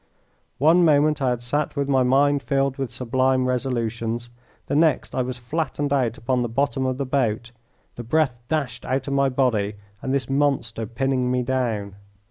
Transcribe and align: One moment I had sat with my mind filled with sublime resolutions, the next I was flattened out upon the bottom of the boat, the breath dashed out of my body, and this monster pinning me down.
One 0.57 0.83
moment 0.83 1.21
I 1.21 1.29
had 1.29 1.43
sat 1.43 1.75
with 1.75 1.87
my 1.87 2.01
mind 2.01 2.41
filled 2.41 2.77
with 2.77 2.89
sublime 2.91 3.45
resolutions, 3.45 4.31
the 4.65 4.75
next 4.75 5.13
I 5.13 5.21
was 5.21 5.37
flattened 5.37 5.93
out 5.93 6.17
upon 6.17 6.41
the 6.41 6.49
bottom 6.49 6.87
of 6.87 6.97
the 6.97 7.05
boat, 7.05 7.51
the 7.97 8.03
breath 8.03 8.41
dashed 8.47 8.83
out 8.83 9.07
of 9.07 9.13
my 9.13 9.29
body, 9.29 9.75
and 10.01 10.11
this 10.11 10.27
monster 10.27 10.87
pinning 10.87 11.29
me 11.29 11.43
down. 11.43 11.97